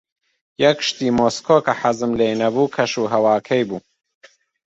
[0.63, 3.79] یەک شتی مۆسکۆ کە حەزم لێی نەبوو، کەشوهەواکەی بوو.